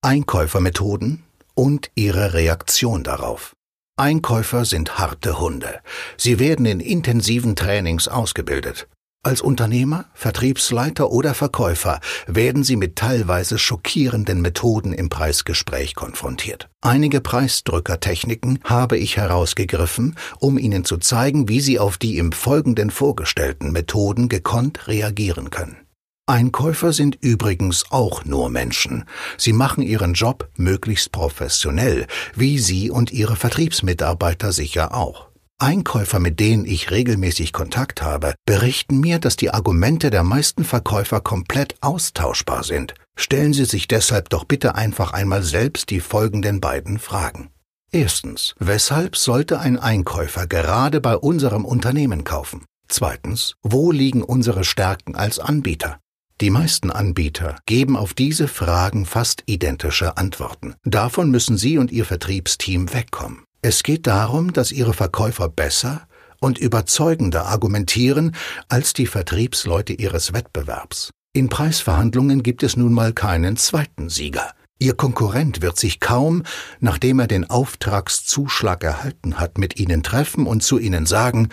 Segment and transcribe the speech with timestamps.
[0.00, 1.24] Einkäufermethoden
[1.54, 3.56] und ihre Reaktion darauf.
[3.96, 5.80] Einkäufer sind harte Hunde.
[6.16, 8.86] Sie werden in intensiven Trainings ausgebildet.
[9.24, 11.98] Als Unternehmer, Vertriebsleiter oder Verkäufer
[12.28, 16.70] werden Sie mit teilweise schockierenden Methoden im Preisgespräch konfrontiert.
[16.80, 22.90] Einige Preisdrückertechniken habe ich herausgegriffen, um Ihnen zu zeigen, wie Sie auf die im Folgenden
[22.90, 25.87] vorgestellten Methoden gekonnt reagieren können.
[26.28, 29.04] Einkäufer sind übrigens auch nur Menschen.
[29.38, 35.28] Sie machen ihren Job möglichst professionell, wie Sie und Ihre Vertriebsmitarbeiter sicher auch.
[35.58, 41.22] Einkäufer, mit denen ich regelmäßig Kontakt habe, berichten mir, dass die Argumente der meisten Verkäufer
[41.22, 42.92] komplett austauschbar sind.
[43.16, 47.48] Stellen Sie sich deshalb doch bitte einfach einmal selbst die folgenden beiden Fragen.
[47.90, 52.66] Erstens, weshalb sollte ein Einkäufer gerade bei unserem Unternehmen kaufen?
[52.86, 55.98] Zweitens, wo liegen unsere Stärken als Anbieter?
[56.40, 60.76] Die meisten Anbieter geben auf diese Fragen fast identische Antworten.
[60.84, 63.42] Davon müssen Sie und Ihr Vertriebsteam wegkommen.
[63.60, 66.06] Es geht darum, dass ihre Verkäufer besser
[66.38, 68.36] und überzeugender argumentieren
[68.68, 71.10] als die Vertriebsleute ihres Wettbewerbs.
[71.32, 74.52] In Preisverhandlungen gibt es nun mal keinen zweiten Sieger.
[74.78, 76.44] Ihr Konkurrent wird sich kaum,
[76.78, 81.48] nachdem er den Auftragszuschlag erhalten hat, mit Ihnen treffen und zu Ihnen sagen,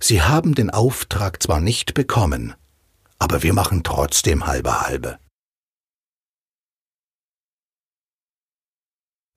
[0.00, 2.54] Sie haben den Auftrag zwar nicht bekommen,
[3.18, 5.18] aber wir machen trotzdem halbe halbe.